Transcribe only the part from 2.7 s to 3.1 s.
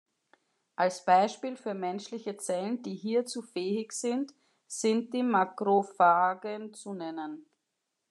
die